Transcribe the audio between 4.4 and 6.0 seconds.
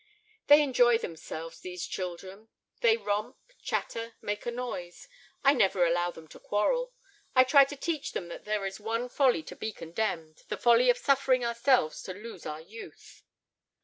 a noise; I never